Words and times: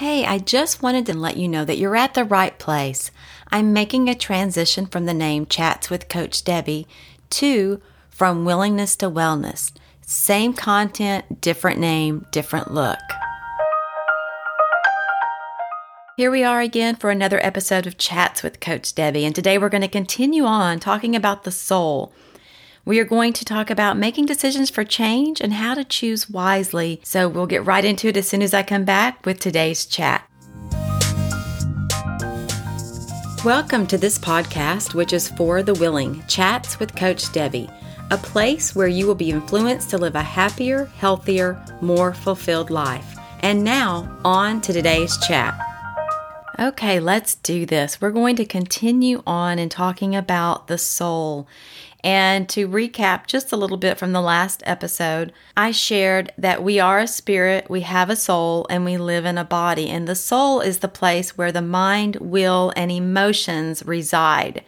Hey, 0.00 0.24
I 0.24 0.38
just 0.38 0.82
wanted 0.82 1.04
to 1.04 1.14
let 1.14 1.36
you 1.36 1.46
know 1.46 1.66
that 1.66 1.76
you're 1.76 1.94
at 1.94 2.14
the 2.14 2.24
right 2.24 2.58
place. 2.58 3.10
I'm 3.52 3.74
making 3.74 4.08
a 4.08 4.14
transition 4.14 4.86
from 4.86 5.04
the 5.04 5.12
name 5.12 5.44
Chats 5.44 5.90
with 5.90 6.08
Coach 6.08 6.42
Debbi 6.42 6.86
to 7.28 7.82
From 8.08 8.46
Willingness 8.46 8.96
to 8.96 9.10
Wellness. 9.10 9.72
Same 10.00 10.54
content, 10.54 11.42
different 11.42 11.78
name, 11.78 12.24
different 12.30 12.72
look. 12.72 12.98
Here 16.16 16.30
we 16.30 16.42
are 16.44 16.62
again 16.62 16.96
for 16.96 17.10
another 17.10 17.38
episode 17.44 17.86
of 17.86 17.98
Chats 17.98 18.42
with 18.42 18.58
Coach 18.58 18.94
Debbi, 18.94 19.24
and 19.24 19.34
today 19.34 19.58
we're 19.58 19.68
going 19.68 19.82
to 19.82 19.86
continue 19.88 20.44
on 20.44 20.80
talking 20.80 21.14
about 21.14 21.44
the 21.44 21.52
soul. 21.52 22.10
We 22.86 22.98
are 22.98 23.04
going 23.04 23.34
to 23.34 23.44
talk 23.44 23.68
about 23.68 23.98
making 23.98 24.24
decisions 24.24 24.70
for 24.70 24.84
change 24.84 25.42
and 25.42 25.52
how 25.52 25.74
to 25.74 25.84
choose 25.84 26.30
wisely. 26.30 26.98
So 27.04 27.28
we'll 27.28 27.46
get 27.46 27.66
right 27.66 27.84
into 27.84 28.08
it 28.08 28.16
as 28.16 28.26
soon 28.26 28.40
as 28.40 28.54
I 28.54 28.62
come 28.62 28.84
back 28.84 29.26
with 29.26 29.38
today's 29.38 29.84
chat. 29.84 30.26
Welcome 33.44 33.86
to 33.88 33.98
this 33.98 34.18
podcast, 34.18 34.94
which 34.94 35.12
is 35.12 35.28
for 35.28 35.62
the 35.62 35.74
willing 35.74 36.24
Chats 36.26 36.80
with 36.80 36.96
Coach 36.96 37.24
Debbi, 37.24 37.70
a 38.10 38.16
place 38.16 38.74
where 38.74 38.88
you 38.88 39.06
will 39.06 39.14
be 39.14 39.30
influenced 39.30 39.90
to 39.90 39.98
live 39.98 40.14
a 40.14 40.22
happier, 40.22 40.86
healthier, 40.96 41.62
more 41.82 42.14
fulfilled 42.14 42.70
life. 42.70 43.14
And 43.40 43.62
now, 43.62 44.18
on 44.24 44.62
to 44.62 44.72
today's 44.72 45.18
chat. 45.26 45.54
Okay, 46.58 47.00
let's 47.00 47.36
do 47.36 47.64
this. 47.64 48.00
We're 48.00 48.10
going 48.10 48.36
to 48.36 48.44
continue 48.44 49.22
on 49.26 49.58
in 49.58 49.70
talking 49.70 50.14
about 50.14 50.66
the 50.66 50.76
soul. 50.76 51.46
And 52.02 52.48
to 52.50 52.66
recap 52.66 53.26
just 53.26 53.52
a 53.52 53.56
little 53.56 53.76
bit 53.76 53.98
from 53.98 54.12
the 54.12 54.22
last 54.22 54.62
episode, 54.64 55.32
I 55.56 55.70
shared 55.70 56.32
that 56.38 56.62
we 56.62 56.80
are 56.80 57.00
a 57.00 57.06
spirit, 57.06 57.68
we 57.68 57.82
have 57.82 58.08
a 58.08 58.16
soul, 58.16 58.66
and 58.70 58.84
we 58.84 58.96
live 58.96 59.26
in 59.26 59.36
a 59.36 59.44
body. 59.44 59.88
And 59.88 60.08
the 60.08 60.14
soul 60.14 60.60
is 60.60 60.78
the 60.78 60.88
place 60.88 61.36
where 61.36 61.52
the 61.52 61.60
mind, 61.60 62.16
will, 62.16 62.72
and 62.74 62.90
emotions 62.90 63.84
reside. 63.84 64.64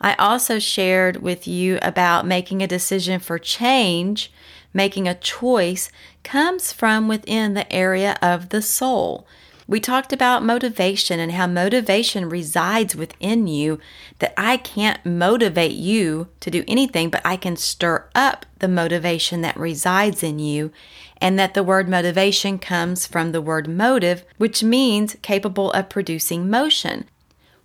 I 0.00 0.14
also 0.14 0.60
shared 0.60 1.22
with 1.22 1.48
you 1.48 1.80
about 1.82 2.26
making 2.26 2.62
a 2.62 2.68
decision 2.68 3.18
for 3.18 3.38
change, 3.38 4.32
making 4.72 5.08
a 5.08 5.14
choice 5.14 5.90
comes 6.22 6.72
from 6.72 7.08
within 7.08 7.54
the 7.54 7.70
area 7.72 8.16
of 8.22 8.50
the 8.50 8.62
soul. 8.62 9.26
We 9.68 9.80
talked 9.80 10.14
about 10.14 10.42
motivation 10.42 11.20
and 11.20 11.32
how 11.32 11.46
motivation 11.46 12.30
resides 12.30 12.96
within 12.96 13.46
you, 13.46 13.78
that 14.18 14.32
I 14.34 14.56
can't 14.56 15.04
motivate 15.04 15.72
you 15.72 16.28
to 16.40 16.50
do 16.50 16.64
anything, 16.66 17.10
but 17.10 17.20
I 17.22 17.36
can 17.36 17.54
stir 17.54 18.08
up 18.14 18.46
the 18.60 18.68
motivation 18.68 19.42
that 19.42 19.58
resides 19.58 20.22
in 20.22 20.38
you, 20.38 20.72
and 21.18 21.38
that 21.38 21.52
the 21.52 21.62
word 21.62 21.86
motivation 21.86 22.58
comes 22.58 23.06
from 23.06 23.32
the 23.32 23.42
word 23.42 23.68
motive, 23.68 24.24
which 24.38 24.62
means 24.62 25.18
capable 25.20 25.70
of 25.72 25.90
producing 25.90 26.48
motion. 26.48 27.04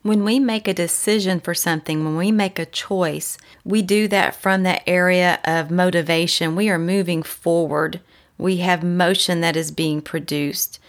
When 0.02 0.26
we 0.26 0.40
make 0.40 0.68
a 0.68 0.74
decision 0.74 1.40
for 1.40 1.54
something, 1.54 2.04
when 2.04 2.18
we 2.18 2.34
make 2.34 2.60
a 2.60 2.66
choice, 2.66 3.38
we 3.64 3.82
do 3.82 4.10
that 4.10 4.36
from 4.36 4.64
that 4.64 4.84
area 4.86 5.40
of 5.46 5.72
motivation. 5.72 6.58
We 6.58 6.70
are 6.70 6.78
moving 6.78 7.24
forward. 7.24 8.02
We 8.38 8.58
have 8.58 8.84
motion 8.84 9.40
that 9.40 9.56
is 9.56 9.72
being 9.72 10.02
produced. 10.02 10.80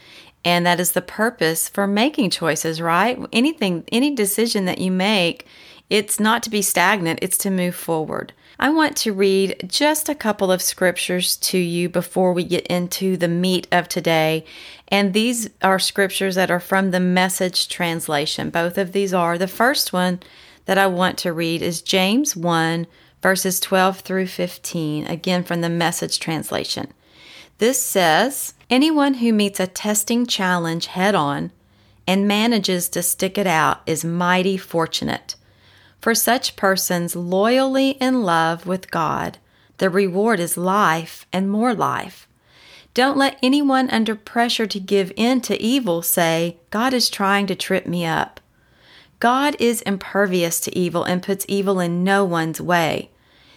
And 0.45 0.67
that 0.67 0.81
is 0.81 0.93
the 0.93 1.03
purpose 1.03 1.69
for 1.69 1.87
making 1.87 2.31
choices, 2.31 2.81
right? 2.81 3.19
Anything, 3.33 3.85
any 3.91 4.15
decision 4.15 4.67
that 4.67 4.79
you 4.79 4.91
make, 4.91 5.47
it's 5.89 6.21
not 6.21 6.43
to 6.43 6.51
be 6.51 6.63
stagnant, 6.63 7.21
it's 7.23 7.39
to 7.39 7.51
move 7.51 7.75
forward. 7.75 8.33
I 8.59 8.71
want 8.71 8.97
to 8.99 9.13
read 9.13 9.67
just 9.67 10.09
a 10.09 10.15
couple 10.15 10.53
of 10.53 10.63
scriptures 10.63 11.37
to 11.39 11.59
you 11.59 11.89
before 11.89 12.33
we 12.33 12.45
get 12.45 12.67
into 12.69 13.17
the 13.17 13.29
meat 13.29 13.67
of 13.73 13.89
today. 13.89 14.45
And 14.89 15.13
these 15.13 15.51
are 15.63 15.79
scriptures 15.79 16.37
that 16.37 16.51
are 16.51 16.61
from 16.61 16.91
the 16.91 17.01
message 17.01 17.69
translation. 17.69 18.51
Both 18.51 18.79
of 18.79 18.93
these 18.93 19.13
are. 19.13 19.37
The 19.37 19.49
first 19.49 19.93
one 19.93 20.21
that 20.67 20.79
I 20.79 20.87
want 20.87 21.19
to 21.19 21.33
read 21.33 21.63
is 21.63 21.83
James 21.83 22.37
1, 22.37 22.87
verses 23.21 23.59
12 23.61 24.01
through 24.01 24.29
15, 24.29 25.07
again 25.07 25.43
from 25.43 25.61
the 25.61 25.69
message 25.69 26.21
translation. 26.21 26.93
This 27.59 27.83
says, 27.83 28.54
Anyone 28.71 29.15
who 29.15 29.33
meets 29.33 29.61
a 29.61 29.67
testing 29.67 30.27
challenge 30.27 30.87
head 30.87 31.15
on 31.15 31.53
and 32.07 32.29
manages 32.29 32.89
to 32.91 33.03
stick 33.03 33.37
it 33.37 33.47
out 33.47 33.81
is 33.87 34.05
mighty 34.05 34.57
fortunate. 34.57 35.37
For 36.01 36.15
such 36.15 36.57
persons 36.57 37.17
loyally 37.17 37.91
in 37.93 38.23
love 38.23 38.67
with 38.67 38.91
God, 38.91 39.39
the 39.79 39.91
reward 39.91 40.41
is 40.41 40.57
life 40.57 41.27
and 41.33 41.51
more 41.51 41.75
life. 41.75 42.29
Don't 42.95 43.17
let 43.17 43.39
anyone 43.43 43.91
under 43.91 44.15
pressure 44.15 44.67
to 44.67 44.79
give 44.79 45.13
in 45.17 45.41
to 45.43 45.61
evil 45.61 46.01
say, 46.01 46.59
God 46.71 46.95
is 46.95 47.11
trying 47.11 47.47
to 47.49 47.55
trip 47.55 47.87
me 47.87 48.07
up. 48.07 48.41
God 49.19 49.57
is 49.59 49.83
impervious 49.83 50.61
to 50.61 50.79
evil 50.79 51.05
and 51.05 51.23
puts 51.23 51.45
evil 51.49 51.81
in 51.81 52.05
no 52.05 52.25
one's 52.25 52.61
way. 52.61 53.11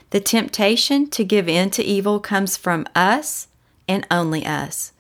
The 0.10 0.20
temptation 0.20 1.10
to 1.12 1.24
give 1.24 1.48
in 1.48 1.70
to 1.72 1.84
evil 1.84 2.20
comes 2.20 2.58
from 2.58 2.88
us 2.96 3.48
and 3.88 4.08
only 4.10 4.46
us. 4.46 4.94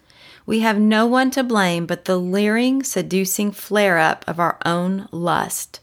We 0.47 0.61
have 0.61 0.79
no 0.79 1.05
one 1.05 1.29
to 1.31 1.43
blame 1.43 1.85
but 1.85 2.05
the 2.05 2.17
leering, 2.17 2.81
seducing 2.81 3.51
flare 3.51 3.97
up 3.97 4.23
of 4.27 4.39
our 4.39 4.57
own 4.65 5.09
lust. 5.11 5.81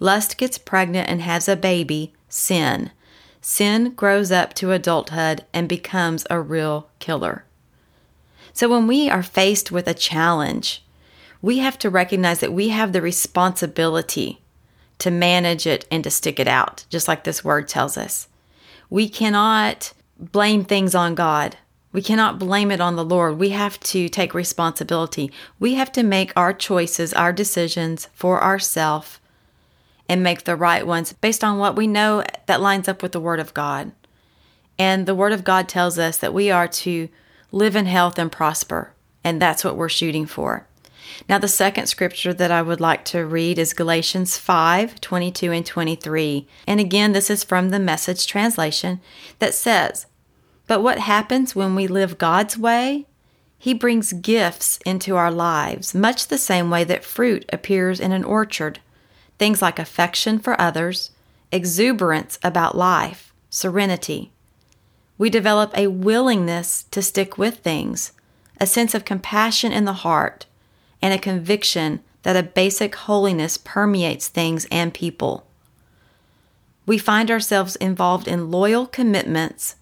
Lust 0.00 0.38
gets 0.38 0.56
pregnant 0.56 1.10
and 1.10 1.20
has 1.20 1.48
a 1.48 1.54
baby, 1.54 2.14
sin. 2.28 2.90
Sin 3.42 3.92
grows 3.92 4.32
up 4.32 4.54
to 4.54 4.72
adulthood 4.72 5.44
and 5.52 5.68
becomes 5.68 6.26
a 6.30 6.40
real 6.40 6.88
killer. 6.98 7.44
So 8.54 8.70
when 8.70 8.86
we 8.86 9.10
are 9.10 9.22
faced 9.22 9.70
with 9.70 9.86
a 9.86 9.92
challenge, 9.92 10.82
we 11.42 11.58
have 11.58 11.78
to 11.80 11.90
recognize 11.90 12.40
that 12.40 12.54
we 12.54 12.70
have 12.70 12.92
the 12.92 13.02
responsibility 13.02 14.40
to 14.98 15.10
manage 15.10 15.66
it 15.66 15.86
and 15.90 16.02
to 16.04 16.10
stick 16.10 16.40
it 16.40 16.48
out, 16.48 16.86
just 16.88 17.06
like 17.06 17.24
this 17.24 17.44
word 17.44 17.68
tells 17.68 17.98
us. 17.98 18.28
We 18.88 19.10
cannot 19.10 19.92
blame 20.18 20.64
things 20.64 20.94
on 20.94 21.14
God. 21.14 21.58
We 21.96 22.02
cannot 22.02 22.38
blame 22.38 22.70
it 22.70 22.78
on 22.78 22.96
the 22.96 23.04
Lord. 23.06 23.38
We 23.38 23.48
have 23.50 23.80
to 23.80 24.10
take 24.10 24.34
responsibility. 24.34 25.32
We 25.58 25.76
have 25.76 25.90
to 25.92 26.02
make 26.02 26.30
our 26.36 26.52
choices, 26.52 27.14
our 27.14 27.32
decisions 27.32 28.08
for 28.12 28.44
ourselves 28.44 29.18
and 30.06 30.22
make 30.22 30.44
the 30.44 30.56
right 30.56 30.86
ones 30.86 31.14
based 31.14 31.42
on 31.42 31.56
what 31.56 31.74
we 31.74 31.86
know 31.86 32.22
that 32.44 32.60
lines 32.60 32.86
up 32.86 33.02
with 33.02 33.12
the 33.12 33.18
Word 33.18 33.40
of 33.40 33.54
God. 33.54 33.92
And 34.78 35.06
the 35.06 35.14
Word 35.14 35.32
of 35.32 35.42
God 35.42 35.70
tells 35.70 35.98
us 35.98 36.18
that 36.18 36.34
we 36.34 36.50
are 36.50 36.68
to 36.68 37.08
live 37.50 37.74
in 37.74 37.86
health 37.86 38.18
and 38.18 38.30
prosper, 38.30 38.92
and 39.24 39.40
that's 39.40 39.64
what 39.64 39.78
we're 39.78 39.88
shooting 39.88 40.26
for. 40.26 40.66
Now, 41.30 41.38
the 41.38 41.48
second 41.48 41.86
scripture 41.86 42.34
that 42.34 42.50
I 42.50 42.60
would 42.60 42.78
like 42.78 43.06
to 43.06 43.24
read 43.24 43.58
is 43.58 43.72
Galatians 43.72 44.36
5 44.36 45.00
22 45.00 45.50
and 45.50 45.64
23. 45.64 46.46
And 46.66 46.78
again, 46.78 47.12
this 47.12 47.30
is 47.30 47.42
from 47.42 47.70
the 47.70 47.78
message 47.78 48.26
translation 48.26 49.00
that 49.38 49.54
says, 49.54 50.04
but 50.66 50.82
what 50.82 50.98
happens 50.98 51.54
when 51.54 51.74
we 51.74 51.86
live 51.86 52.18
God's 52.18 52.58
way? 52.58 53.06
He 53.58 53.72
brings 53.72 54.12
gifts 54.12 54.78
into 54.84 55.16
our 55.16 55.30
lives, 55.30 55.94
much 55.94 56.26
the 56.26 56.38
same 56.38 56.70
way 56.70 56.84
that 56.84 57.04
fruit 57.04 57.44
appears 57.52 58.00
in 58.00 58.12
an 58.12 58.24
orchard. 58.24 58.80
Things 59.38 59.62
like 59.62 59.78
affection 59.78 60.38
for 60.38 60.60
others, 60.60 61.10
exuberance 61.52 62.38
about 62.42 62.76
life, 62.76 63.32
serenity. 63.50 64.30
We 65.18 65.30
develop 65.30 65.76
a 65.76 65.86
willingness 65.86 66.84
to 66.90 67.00
stick 67.00 67.38
with 67.38 67.58
things, 67.58 68.12
a 68.60 68.66
sense 68.66 68.94
of 68.94 69.04
compassion 69.04 69.72
in 69.72 69.84
the 69.84 69.92
heart, 69.92 70.46
and 71.00 71.14
a 71.14 71.18
conviction 71.18 72.00
that 72.22 72.36
a 72.36 72.42
basic 72.42 72.94
holiness 72.94 73.56
permeates 73.56 74.28
things 74.28 74.66
and 74.70 74.92
people. 74.92 75.46
We 76.84 76.98
find 76.98 77.30
ourselves 77.30 77.76
involved 77.76 78.28
in 78.28 78.50
loyal 78.50 78.86
commitments 78.86 79.76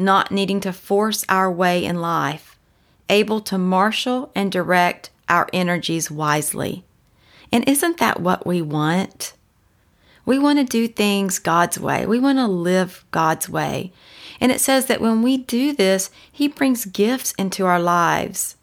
not 0.00 0.32
needing 0.32 0.60
to 0.60 0.72
force 0.72 1.24
our 1.28 1.50
way 1.50 1.84
in 1.84 2.00
life, 2.00 2.58
able 3.08 3.40
to 3.42 3.58
marshal 3.58 4.32
and 4.34 4.50
direct 4.50 5.10
our 5.28 5.48
energies 5.52 6.10
wisely. 6.10 6.84
And 7.52 7.68
isn't 7.68 7.98
that 7.98 8.20
what 8.20 8.46
we 8.46 8.62
want? 8.62 9.34
We 10.24 10.38
want 10.38 10.58
to 10.58 10.64
do 10.64 10.86
things 10.86 11.38
God's 11.38 11.78
way. 11.78 12.06
We 12.06 12.18
want 12.18 12.38
to 12.38 12.46
live 12.46 13.04
God's 13.10 13.48
way. 13.48 13.92
And 14.40 14.50
it 14.50 14.60
says 14.60 14.86
that 14.86 15.00
when 15.00 15.22
we 15.22 15.36
do 15.36 15.72
this, 15.72 16.10
He 16.30 16.48
brings 16.48 16.84
gifts 16.84 17.32
into 17.32 17.66
our 17.66 17.80
lives. 17.80 18.56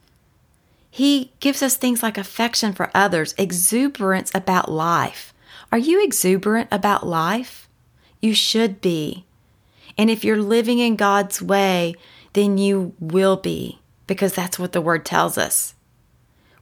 He 0.89 1.31
gives 1.39 1.61
us 1.61 1.77
things 1.77 2.01
like 2.01 2.17
affection 2.17 2.73
for 2.73 2.89
others, 2.95 3.35
exuberance 3.37 4.31
about 4.33 4.71
life. 4.71 5.33
Are 5.71 5.77
you 5.77 6.03
exuberant 6.03 6.69
about 6.71 7.05
life? 7.05 7.67
You 8.21 8.33
should 8.33 8.81
be. 8.81 9.26
And 9.97 10.09
if 10.09 10.23
you're 10.23 10.41
living 10.41 10.79
in 10.79 10.95
God's 10.95 11.41
way, 11.41 11.95
then 12.33 12.57
you 12.57 12.93
will 12.99 13.37
be, 13.37 13.79
because 14.05 14.33
that's 14.33 14.59
what 14.59 14.71
the 14.73 14.81
word 14.81 15.05
tells 15.05 15.37
us. 15.37 15.73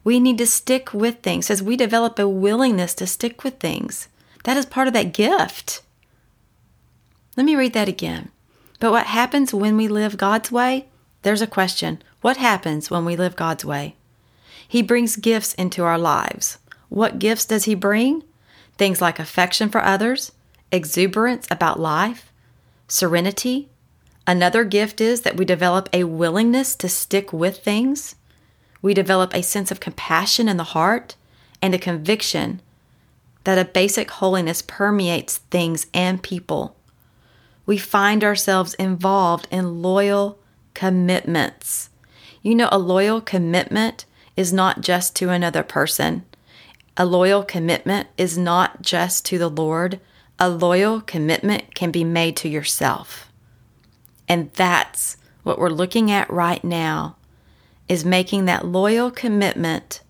We 0.04 0.20
need 0.20 0.38
to 0.38 0.46
stick 0.46 0.94
with 0.94 1.20
things 1.20 1.50
as 1.50 1.62
we 1.62 1.76
develop 1.76 2.18
a 2.18 2.28
willingness 2.28 2.94
to 2.94 3.06
stick 3.06 3.44
with 3.44 3.58
things. 3.58 4.08
That 4.44 4.56
is 4.56 4.64
part 4.64 4.86
of 4.86 4.94
that 4.94 5.12
gift. 5.12 5.82
Let 7.36 7.44
me 7.44 7.56
read 7.56 7.72
that 7.74 7.88
again. 7.88 8.30
But 8.78 8.92
what 8.92 9.06
happens 9.06 9.52
when 9.52 9.76
we 9.76 9.88
live 9.88 10.16
God's 10.16 10.52
way? 10.52 10.86
There's 11.22 11.42
a 11.42 11.46
question. 11.46 12.02
What 12.20 12.36
happens 12.36 12.90
when 12.90 13.04
we 13.04 13.16
live 13.16 13.36
God's 13.36 13.64
way? 13.64 13.96
He 14.68 14.80
brings 14.82 15.16
gifts 15.16 15.54
into 15.54 15.82
our 15.82 15.98
lives. 15.98 16.58
What 16.88 17.18
gifts 17.18 17.44
does 17.44 17.64
He 17.64 17.74
bring? 17.74 18.22
Things 18.78 19.00
like 19.00 19.18
affection 19.18 19.68
for 19.68 19.82
others, 19.82 20.32
exuberance 20.70 21.46
about 21.50 21.80
life, 21.80 22.32
serenity. 22.88 23.68
Another 24.26 24.64
gift 24.64 25.00
is 25.00 25.22
that 25.22 25.36
we 25.36 25.44
develop 25.44 25.88
a 25.92 26.04
willingness 26.04 26.74
to 26.76 26.88
stick 26.88 27.32
with 27.32 27.58
things. 27.58 28.16
We 28.82 28.94
develop 28.94 29.34
a 29.34 29.42
sense 29.42 29.70
of 29.70 29.80
compassion 29.80 30.48
in 30.48 30.56
the 30.56 30.64
heart 30.64 31.16
and 31.62 31.74
a 31.74 31.78
conviction 31.78 32.60
that 33.44 33.58
a 33.58 33.64
basic 33.64 34.10
holiness 34.10 34.62
permeates 34.62 35.38
things 35.38 35.86
and 35.94 36.22
people. 36.22 36.76
We 37.64 37.78
find 37.78 38.24
ourselves 38.24 38.74
involved 38.74 39.46
in 39.50 39.82
loyal 39.82 40.38
commitments. 40.74 41.90
You 42.42 42.54
know, 42.54 42.68
a 42.70 42.78
loyal 42.78 43.20
commitment 43.20 44.04
is 44.36 44.52
not 44.52 44.80
just 44.80 45.16
to 45.16 45.30
another 45.30 45.62
person. 45.62 46.24
A 46.96 47.06
loyal 47.06 47.42
commitment 47.42 48.08
is 48.16 48.36
not 48.36 48.82
just 48.82 49.24
to 49.26 49.38
the 49.38 49.50
Lord. 49.50 50.00
A 50.38 50.48
loyal 50.48 51.00
commitment 51.00 51.74
can 51.74 51.90
be 51.90 52.04
made 52.04 52.36
to 52.38 52.48
yourself. 52.48 53.30
And 54.28 54.52
that's 54.52 55.16
what 55.42 55.58
we're 55.58 55.70
looking 55.70 56.10
at 56.10 56.28
right 56.30 56.62
now 56.62 57.16
is 57.88 58.04
making 58.04 58.44
that 58.46 58.66
loyal 58.66 59.10
commitment, 59.10 60.02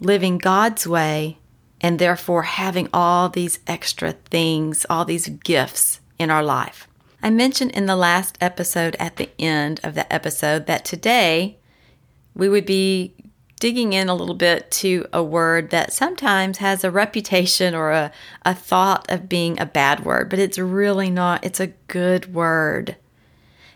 living 0.00 0.38
God's 0.38 0.86
way, 0.86 1.38
and 1.80 1.98
therefore 1.98 2.42
having 2.42 2.88
all 2.92 3.28
these 3.28 3.60
extra 3.66 4.12
things, 4.12 4.86
all 4.88 5.04
these 5.04 5.28
gifts 5.28 6.00
in 6.18 6.30
our 6.30 6.42
life. 6.42 6.88
I 7.22 7.30
mentioned 7.30 7.72
in 7.72 7.86
the 7.86 7.96
last 7.96 8.38
episode 8.40 8.96
at 8.98 9.16
the 9.16 9.30
end 9.38 9.80
of 9.82 9.94
the 9.94 10.10
episode 10.12 10.66
that 10.66 10.84
today 10.84 11.58
we 12.34 12.48
would 12.48 12.66
be 12.66 13.14
digging 13.58 13.92
in 13.92 14.08
a 14.08 14.14
little 14.14 14.34
bit 14.34 14.70
to 14.70 15.06
a 15.12 15.22
word 15.22 15.70
that 15.70 15.92
sometimes 15.92 16.58
has 16.58 16.84
a 16.84 16.90
reputation 16.90 17.74
or 17.74 17.90
a, 17.90 18.12
a 18.44 18.54
thought 18.54 19.10
of 19.10 19.28
being 19.28 19.58
a 19.60 19.66
bad 19.66 20.04
word, 20.04 20.30
but 20.30 20.38
it's 20.38 20.58
really 20.58 21.10
not. 21.10 21.44
It's 21.44 21.60
a 21.60 21.72
good 21.88 22.32
word. 22.34 22.96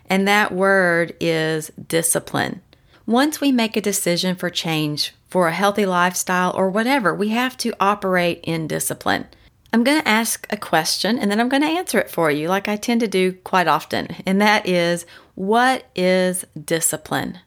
And 0.09 0.27
that 0.27 0.51
word 0.51 1.15
is 1.19 1.71
discipline. 1.87 2.61
Once 3.05 3.41
we 3.41 3.51
make 3.51 3.75
a 3.75 3.81
decision 3.81 4.35
for 4.35 4.49
change, 4.49 5.13
for 5.27 5.47
a 5.47 5.53
healthy 5.53 5.85
lifestyle, 5.85 6.53
or 6.55 6.69
whatever, 6.69 7.13
we 7.13 7.29
have 7.29 7.57
to 7.57 7.73
operate 7.79 8.39
in 8.43 8.67
discipline. 8.67 9.27
I'm 9.73 9.83
going 9.83 9.99
to 9.99 10.07
ask 10.07 10.45
a 10.51 10.57
question 10.57 11.17
and 11.17 11.31
then 11.31 11.39
I'm 11.39 11.49
going 11.49 11.63
to 11.63 11.67
answer 11.67 11.99
it 11.99 12.11
for 12.11 12.29
you, 12.29 12.47
like 12.47 12.67
I 12.67 12.75
tend 12.75 13.01
to 13.01 13.07
do 13.07 13.33
quite 13.33 13.67
often. 13.67 14.15
And 14.25 14.39
that 14.39 14.67
is 14.67 15.07
what 15.33 15.85
is 15.95 16.45
discipline? 16.63 17.39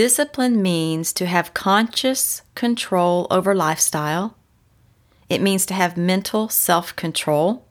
Discipline 0.00 0.62
means 0.62 1.12
to 1.12 1.26
have 1.26 1.52
conscious 1.52 2.40
control 2.54 3.26
over 3.30 3.54
lifestyle, 3.54 4.34
it 5.28 5.42
means 5.42 5.66
to 5.66 5.74
have 5.74 5.98
mental 5.98 6.48
self 6.48 6.96
control. 6.96 7.66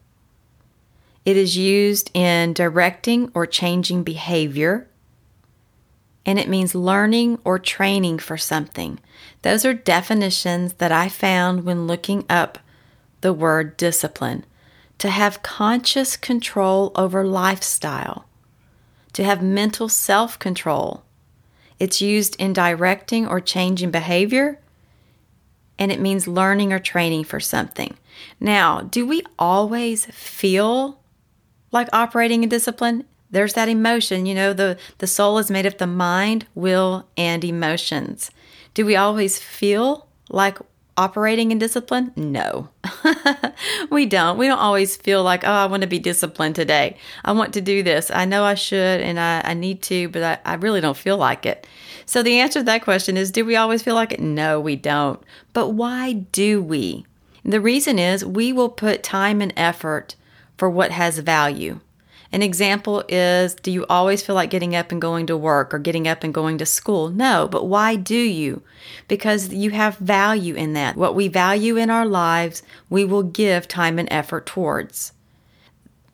It 1.25 1.35
is 1.35 1.57
used 1.57 2.11
in 2.13 2.53
directing 2.53 3.31
or 3.33 3.47
changing 3.47 4.03
behavior. 4.03 4.87
And 6.23 6.37
it 6.37 6.47
means 6.47 6.75
learning 6.75 7.39
or 7.43 7.57
training 7.57 8.19
for 8.19 8.37
something. 8.37 8.99
Those 9.41 9.65
are 9.65 9.73
definitions 9.73 10.73
that 10.73 10.91
I 10.91 11.09
found 11.09 11.63
when 11.63 11.87
looking 11.87 12.25
up 12.29 12.59
the 13.21 13.33
word 13.33 13.75
discipline, 13.75 14.45
to 14.99 15.09
have 15.09 15.41
conscious 15.41 16.15
control 16.15 16.91
over 16.93 17.25
lifestyle, 17.25 18.25
to 19.13 19.23
have 19.23 19.41
mental 19.41 19.89
self 19.89 20.37
control. 20.37 21.03
It's 21.79 22.01
used 22.01 22.35
in 22.35 22.53
directing 22.53 23.27
or 23.27 23.39
changing 23.39 23.91
behavior, 23.91 24.59
and 25.77 25.91
it 25.91 26.01
means 26.01 26.27
learning 26.27 26.73
or 26.73 26.79
training 26.79 27.23
for 27.23 27.39
something. 27.39 27.95
Now, 28.39 28.81
do 28.81 29.05
we 29.05 29.23
always 29.37 30.05
feel 30.07 30.99
like 31.71 31.87
operating 31.93 32.43
in 32.43 32.49
discipline? 32.49 33.05
There's 33.31 33.53
that 33.53 33.69
emotion, 33.69 34.25
you 34.25 34.35
know, 34.35 34.53
the, 34.53 34.77
the 34.97 35.07
soul 35.07 35.37
is 35.37 35.51
made 35.51 35.65
of 35.65 35.77
the 35.77 35.87
mind, 35.87 36.47
will, 36.55 37.07
and 37.15 37.43
emotions. 37.45 38.31
Do 38.73 38.85
we 38.85 38.95
always 38.95 39.39
feel 39.39 40.07
like 40.29 40.57
operating 40.99 41.51
in 41.51 41.57
discipline? 41.57 42.11
No, 42.17 42.67
we 43.89 44.05
don't. 44.05 44.37
We 44.37 44.47
don't 44.47 44.59
always 44.59 44.97
feel 44.97 45.23
like, 45.23 45.45
oh, 45.45 45.51
I 45.51 45.65
want 45.67 45.81
to 45.81 45.87
be 45.87 45.97
disciplined 45.97 46.55
today. 46.55 46.97
I 47.23 47.31
want 47.31 47.53
to 47.53 47.61
do 47.61 47.81
this. 47.81 48.11
I 48.11 48.25
know 48.25 48.43
I 48.43 48.55
should 48.55 48.99
and 48.99 49.17
I, 49.17 49.41
I 49.45 49.53
need 49.53 49.81
to, 49.83 50.09
but 50.09 50.23
I, 50.23 50.39
I 50.45 50.55
really 50.55 50.81
don't 50.81 50.97
feel 50.97 51.17
like 51.17 51.45
it. 51.45 51.65
So 52.05 52.21
the 52.21 52.39
answer 52.39 52.59
to 52.59 52.65
that 52.65 52.83
question 52.83 53.15
is 53.15 53.31
do 53.31 53.45
we 53.45 53.55
always 53.55 53.81
feel 53.81 53.95
like 53.95 54.11
it? 54.11 54.19
No, 54.19 54.59
we 54.59 54.75
don't. 54.75 55.21
But 55.53 55.69
why 55.69 56.13
do 56.13 56.61
we? 56.61 57.05
The 57.45 57.61
reason 57.61 57.97
is 57.97 58.25
we 58.25 58.51
will 58.51 58.69
put 58.69 59.01
time 59.01 59.41
and 59.41 59.53
effort 59.55 60.15
for 60.57 60.69
what 60.69 60.91
has 60.91 61.19
value. 61.19 61.79
An 62.31 62.43
example 62.43 63.03
is 63.09 63.55
do 63.55 63.71
you 63.71 63.85
always 63.89 64.21
feel 64.21 64.35
like 64.35 64.51
getting 64.51 64.75
up 64.75 64.91
and 64.91 65.01
going 65.01 65.25
to 65.27 65.37
work 65.37 65.73
or 65.73 65.79
getting 65.79 66.07
up 66.07 66.23
and 66.23 66.33
going 66.33 66.59
to 66.59 66.65
school? 66.65 67.09
No, 67.09 67.47
but 67.47 67.65
why 67.65 67.95
do 67.95 68.17
you? 68.17 68.61
Because 69.07 69.51
you 69.51 69.71
have 69.71 69.97
value 69.97 70.53
in 70.53 70.73
that. 70.73 70.95
What 70.95 71.15
we 71.15 71.27
value 71.27 71.75
in 71.75 71.89
our 71.89 72.05
lives, 72.05 72.61
we 72.89 73.03
will 73.03 73.23
give 73.23 73.67
time 73.67 73.97
and 73.97 74.07
effort 74.11 74.45
towards. 74.45 75.13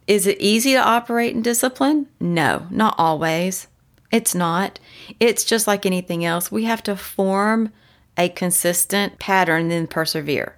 Is 0.08 0.26
it 0.26 0.40
easy 0.40 0.72
to 0.74 0.80
operate 0.80 1.36
in 1.36 1.42
discipline? 1.42 2.08
No, 2.20 2.68
not 2.70 2.96
always. 2.98 3.68
It's 4.12 4.36
not. 4.36 4.80
It's 5.20 5.44
just 5.44 5.68
like 5.68 5.86
anything 5.86 6.24
else. 6.24 6.52
We 6.52 6.64
have 6.64 6.84
to 6.84 6.96
form 6.96 7.74
a 8.18 8.30
consistent 8.30 9.20
pattern 9.20 9.64
and 9.64 9.72
then 9.72 9.88
persevere. 9.88 10.56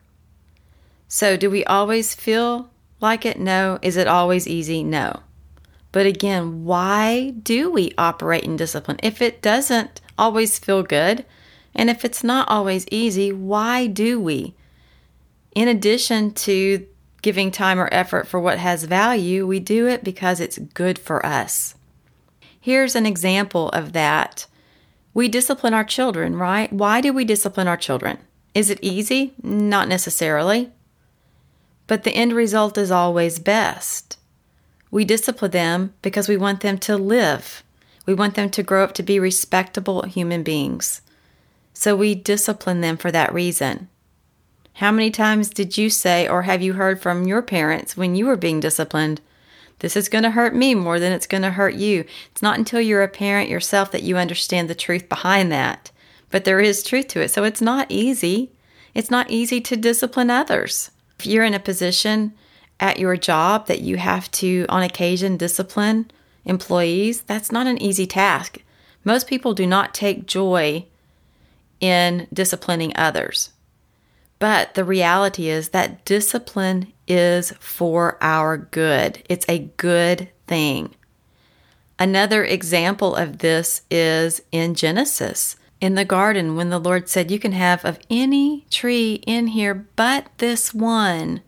So, 1.08 1.38
do 1.38 1.50
we 1.50 1.64
always 1.66 2.14
feel 2.14 2.70
like 3.00 3.26
it? 3.26 3.40
No. 3.40 3.80
Is 3.82 3.98
it 3.98 4.08
always 4.08 4.48
easy? 4.48 4.84
No. 4.84 5.22
But 5.92 6.06
again, 6.06 6.66
why 6.66 7.32
do 7.42 7.72
we 7.72 7.94
operate 7.98 8.44
in 8.44 8.56
discipline? 8.56 9.00
If 9.02 9.22
it 9.22 9.42
doesn't 9.42 10.02
always 10.18 10.60
feel 10.60 10.84
good, 10.84 11.26
and 11.74 11.90
if 11.90 12.04
it's 12.04 12.24
not 12.24 12.50
always 12.50 12.88
easy, 12.92 13.32
why 13.32 13.88
do 13.88 14.20
we? 14.20 14.56
In 15.56 15.68
addition 15.68 16.34
to 16.34 16.86
giving 17.22 17.52
time 17.52 17.80
or 17.80 17.90
effort 17.92 18.28
for 18.28 18.40
what 18.40 18.58
has 18.58 18.84
value, 18.84 19.46
we 19.46 19.60
do 19.60 19.88
it 19.88 20.04
because 20.04 20.40
it's 20.40 20.58
good 20.58 21.00
for 21.00 21.26
us. 21.26 21.76
Here's 22.60 22.96
an 22.96 23.06
example 23.06 23.70
of 23.70 23.94
that. 23.94 24.46
We 25.14 25.28
discipline 25.28 25.74
our 25.74 25.84
children, 25.84 26.36
right? 26.36 26.72
Why 26.72 27.02
do 27.02 27.14
we 27.14 27.26
discipline 27.26 27.68
our 27.68 27.78
children? 27.78 28.20
Is 28.54 28.70
it 28.70 28.80
easy? 28.82 29.34
Not 29.42 29.88
necessarily. 29.88 30.72
But 31.88 32.04
the 32.04 32.12
end 32.12 32.34
result 32.34 32.78
is 32.78 32.92
always 32.92 33.40
best. 33.40 34.18
We 34.92 35.06
discipline 35.06 35.52
them 35.52 35.94
because 36.02 36.30
we 36.30 36.38
want 36.38 36.62
them 36.62 36.78
to 36.80 36.98
live. 36.98 37.64
We 38.06 38.14
want 38.14 38.36
them 38.36 38.50
to 38.52 38.64
grow 38.64 38.84
up 38.84 38.94
to 38.94 39.04
be 39.04 39.20
respectable 39.20 40.04
human 40.04 40.44
beings. 40.44 41.02
So 41.74 41.96
we 41.96 42.16
discipline 42.16 42.82
them 42.82 42.98
for 42.98 43.12
that 43.12 43.34
reason. 43.34 43.90
How 44.74 44.92
many 44.92 45.12
times 45.12 45.50
did 45.50 45.78
you 45.78 45.90
say 45.90 46.28
or 46.28 46.44
have 46.44 46.62
you 46.62 46.74
heard 46.74 47.02
from 47.02 47.28
your 47.28 47.42
parents 47.42 47.98
when 47.98 48.16
you 48.16 48.26
were 48.26 48.38
being 48.38 48.60
disciplined? 48.60 49.22
This 49.80 49.96
is 49.96 50.10
going 50.10 50.24
to 50.24 50.32
hurt 50.32 50.56
me 50.56 50.74
more 50.74 51.00
than 51.00 51.12
it's 51.12 51.28
going 51.28 51.44
to 51.44 51.52
hurt 51.52 51.76
you. 51.76 52.06
It's 52.32 52.42
not 52.42 52.58
until 52.58 52.82
you're 52.82 53.04
a 53.04 53.08
parent 53.08 53.50
yourself 53.50 53.92
that 53.92 54.04
you 54.04 54.18
understand 54.18 54.70
the 54.70 54.76
truth 54.76 55.10
behind 55.10 55.52
that. 55.52 55.92
But 56.32 56.46
there 56.46 56.60
is 56.60 56.84
truth 56.84 57.08
to 57.10 57.22
it. 57.22 57.30
So 57.30 57.44
it's 57.44 57.62
not 57.62 57.88
easy. 57.90 58.52
It's 58.94 59.12
not 59.12 59.30
easy 59.30 59.62
to 59.62 59.78
discipline 59.78 60.30
others. 60.30 60.92
If 61.20 61.26
you're 61.26 61.44
in 61.44 61.54
a 61.54 61.60
position 61.60 62.34
at 62.80 63.00
your 63.00 63.18
job 63.18 63.68
that 63.68 63.82
you 63.82 63.98
have 63.98 64.30
to, 64.32 64.66
on 64.70 64.84
occasion, 64.84 65.38
discipline 65.38 66.12
employees, 66.46 67.22
that's 67.22 67.52
not 67.52 67.68
an 67.68 67.82
easy 67.82 68.06
task. 68.06 68.60
Most 69.04 69.28
people 69.28 69.54
do 69.54 69.66
not 69.66 69.94
take 69.94 70.26
joy 70.26 70.86
in 71.80 72.28
disciplining 72.32 72.92
others. 72.96 73.52
But 74.40 74.76
the 74.76 74.84
reality 74.84 75.50
is 75.50 75.70
that 75.70 76.06
discipline 76.06 76.94
is 77.08 77.52
for 77.60 78.18
our 78.22 78.58
good, 78.58 79.24
it's 79.30 79.46
a 79.50 79.70
good 79.78 80.30
thing. 80.46 80.94
Another 82.00 82.44
example 82.44 83.16
of 83.16 83.40
this 83.40 83.82
is 83.90 84.42
in 84.52 84.76
Genesis. 84.76 85.56
In 85.82 85.96
the 85.96 86.06
garden, 86.06 86.56
when 86.56 86.70
the 86.70 86.80
Lord 86.80 87.10
said, 87.10 87.32
You 87.32 87.40
can 87.40 87.54
have 87.54 87.84
of 87.86 88.00
any 88.10 88.66
tree 88.70 89.24
in 89.26 89.48
here 89.48 89.88
but 89.96 90.28
this 90.38 90.74
one, 90.74 91.42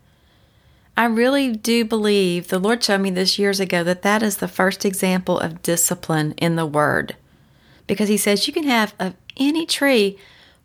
I 1.00 1.06
really 1.06 1.56
do 1.56 1.86
believe 1.86 2.48
the 2.48 2.58
Lord 2.58 2.84
showed 2.84 3.00
me 3.00 3.08
this 3.08 3.38
years 3.38 3.58
ago 3.58 3.82
that 3.84 4.02
that 4.02 4.22
is 4.22 4.36
the 4.36 4.46
first 4.46 4.84
example 4.84 5.40
of 5.40 5.62
discipline 5.62 6.32
in 6.32 6.56
the 6.56 6.66
Word. 6.66 7.16
Because 7.86 8.10
He 8.10 8.18
says 8.18 8.46
you 8.46 8.52
can 8.52 8.64
have 8.64 8.92
of 8.98 9.14
any 9.38 9.64
tree 9.64 10.18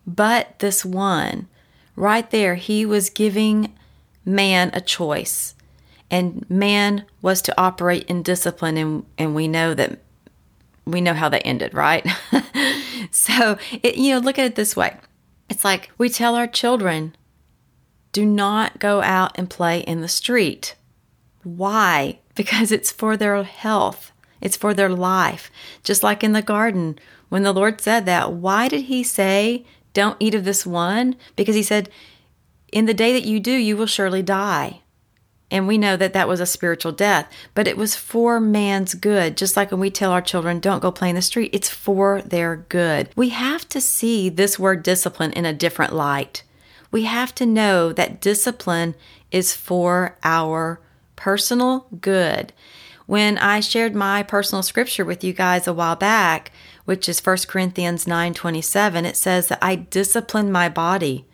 but 0.06 0.58
this 0.58 0.84
one. 0.84 1.48
Right 1.94 2.30
there, 2.30 2.56
He 2.56 2.84
was 2.84 3.08
giving 3.08 3.72
man 4.26 4.70
a 4.74 4.82
choice. 4.82 5.54
And 6.10 6.44
man 6.50 7.06
was 7.22 7.40
to 7.40 7.58
operate 7.58 8.04
in 8.04 8.22
discipline, 8.22 8.76
and, 8.76 9.06
and 9.16 9.34
we 9.34 9.48
know 9.48 9.72
that 9.72 10.00
we 10.84 11.00
know 11.00 11.14
how 11.14 11.30
that 11.30 11.46
ended, 11.46 11.72
right? 11.72 12.06
so, 13.10 13.56
it, 13.82 13.96
you 13.96 14.12
know, 14.12 14.18
look 14.18 14.38
at 14.38 14.44
it 14.44 14.54
this 14.54 14.76
way 14.76 14.98
It's 15.48 15.64
like 15.64 15.90
we 15.96 16.10
tell 16.10 16.34
our 16.34 16.46
children, 16.46 17.16
do 18.16 18.24
not 18.24 18.78
go 18.78 19.02
out 19.02 19.32
and 19.34 19.50
play 19.50 19.80
in 19.80 20.00
the 20.00 20.08
street. 20.08 20.74
Why? 21.42 22.18
Because 22.34 22.72
it's 22.72 22.90
for 22.90 23.14
their 23.14 23.42
health, 23.42 24.10
it's 24.40 24.56
for 24.56 24.72
their 24.72 24.88
life. 24.88 25.50
Just 25.84 26.02
like 26.02 26.24
in 26.24 26.32
the 26.32 26.40
garden, 26.40 26.98
when 27.28 27.42
the 27.42 27.52
Lord 27.52 27.78
said 27.78 28.06
that, 28.06 28.32
why 28.32 28.68
did 28.68 28.84
He 28.84 29.02
say, 29.02 29.66
don't 29.92 30.16
eat 30.18 30.34
of 30.34 30.44
this 30.46 30.64
one? 30.64 31.16
Because 31.36 31.54
He 31.54 31.62
said, 31.62 31.90
in 32.72 32.86
the 32.86 32.94
day 32.94 33.12
that 33.12 33.28
you 33.28 33.38
do, 33.38 33.52
you 33.52 33.76
will 33.76 33.84
surely 33.84 34.22
die. 34.22 34.80
And 35.50 35.68
we 35.68 35.76
know 35.76 35.98
that 35.98 36.14
that 36.14 36.26
was 36.26 36.40
a 36.40 36.46
spiritual 36.46 36.92
death, 36.92 37.30
but 37.52 37.68
it 37.68 37.76
was 37.76 37.96
for 37.96 38.40
man's 38.40 38.94
good. 38.94 39.36
Just 39.36 39.58
like 39.58 39.70
when 39.70 39.80
we 39.80 39.90
tell 39.90 40.10
our 40.10 40.22
children, 40.22 40.58
don't 40.58 40.80
go 40.80 40.90
play 40.90 41.10
in 41.10 41.16
the 41.16 41.20
street, 41.20 41.50
it's 41.52 41.68
for 41.68 42.22
their 42.22 42.64
good. 42.70 43.10
We 43.14 43.28
have 43.28 43.68
to 43.68 43.80
see 43.82 44.30
this 44.30 44.58
word 44.58 44.82
discipline 44.82 45.34
in 45.34 45.44
a 45.44 45.52
different 45.52 45.92
light. 45.92 46.44
We 46.90 47.04
have 47.04 47.34
to 47.36 47.46
know 47.46 47.92
that 47.92 48.20
discipline 48.20 48.94
is 49.30 49.54
for 49.54 50.16
our 50.22 50.80
personal 51.16 51.86
good. 52.00 52.52
When 53.06 53.38
I 53.38 53.60
shared 53.60 53.94
my 53.94 54.22
personal 54.22 54.62
scripture 54.62 55.04
with 55.04 55.22
you 55.22 55.32
guys 55.32 55.66
a 55.66 55.72
while 55.72 55.96
back, 55.96 56.50
which 56.84 57.08
is 57.08 57.20
1 57.20 57.48
Corinthians 57.48 58.06
9:27, 58.06 59.04
it 59.04 59.16
says 59.16 59.48
that 59.48 59.58
I 59.62 59.76
discipline 59.76 60.50
my 60.50 60.68
body 60.68 61.26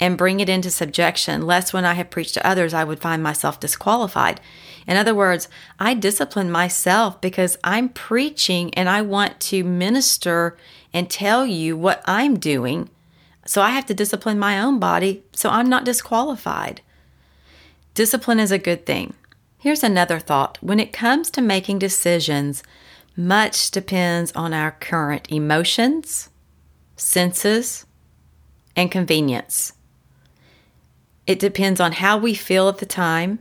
and 0.00 0.18
bring 0.18 0.40
it 0.40 0.48
into 0.48 0.70
subjection, 0.70 1.46
lest 1.46 1.72
when 1.72 1.84
I 1.84 1.94
have 1.94 2.10
preached 2.10 2.34
to 2.34 2.46
others, 2.46 2.74
I 2.74 2.84
would 2.84 3.00
find 3.00 3.22
myself 3.22 3.60
disqualified. 3.60 4.40
In 4.86 4.96
other 4.96 5.14
words, 5.14 5.48
I 5.78 5.94
discipline 5.94 6.50
myself 6.50 7.20
because 7.20 7.56
I'm 7.64 7.88
preaching 7.88 8.74
and 8.74 8.88
I 8.88 9.02
want 9.02 9.40
to 9.40 9.64
minister 9.64 10.58
and 10.92 11.08
tell 11.08 11.46
you 11.46 11.76
what 11.76 12.02
I'm 12.06 12.38
doing. 12.38 12.90
So 13.46 13.62
I 13.62 13.70
have 13.70 13.86
to 13.86 13.94
discipline 13.94 14.38
my 14.38 14.60
own 14.60 14.78
body 14.78 15.22
so 15.32 15.50
I'm 15.50 15.68
not 15.68 15.84
disqualified. 15.84 16.80
Discipline 17.94 18.40
is 18.40 18.50
a 18.50 18.58
good 18.58 18.86
thing. 18.86 19.14
Here's 19.58 19.82
another 19.82 20.18
thought 20.18 20.58
when 20.60 20.80
it 20.80 20.92
comes 20.92 21.30
to 21.30 21.40
making 21.40 21.78
decisions, 21.78 22.62
much 23.16 23.70
depends 23.70 24.32
on 24.32 24.52
our 24.52 24.72
current 24.72 25.30
emotions, 25.30 26.28
senses, 26.96 27.86
and 28.76 28.90
convenience. 28.90 29.72
It 31.26 31.38
depends 31.38 31.80
on 31.80 31.92
how 31.92 32.18
we 32.18 32.34
feel 32.34 32.68
at 32.68 32.78
the 32.78 32.86
time. 32.86 33.38